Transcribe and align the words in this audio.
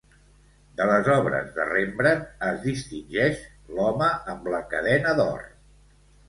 De 0.79 0.85
les 0.91 1.09
obres 1.15 1.51
de 1.57 1.67
Rembrandt 1.71 2.41
es 2.47 2.57
distingeix 2.63 3.45
l"Home 3.75 4.09
amb 4.35 4.51
cadena 4.73 5.15
d'or". 5.21 5.47